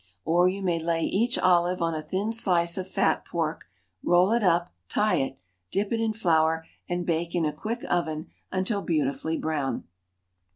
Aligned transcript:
Or 0.25 0.49
you 0.49 0.63
may 0.63 0.79
lay 0.79 1.03
each 1.03 1.37
olive 1.37 1.79
on 1.79 1.93
a 1.93 2.01
thin 2.01 2.31
slice 2.31 2.75
of 2.75 2.89
fat 2.89 3.23
pork, 3.23 3.65
roll 4.01 4.31
it 4.31 4.41
up, 4.41 4.73
tie 4.89 5.17
it, 5.17 5.37
dip 5.71 5.91
it 5.91 5.99
in 5.99 6.11
flour, 6.13 6.65
and 6.89 7.05
bake 7.05 7.35
in 7.35 7.45
a 7.45 7.53
quick 7.53 7.83
oven 7.87 8.31
until 8.51 8.81
beautifully 8.81 9.37
brown. 9.37 9.83